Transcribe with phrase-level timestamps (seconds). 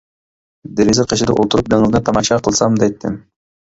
[0.79, 3.19] دېرىزە قېشىدا ئولتۇرۇپ دېڭىزنى تاماشا قىلسام دەيتتىم.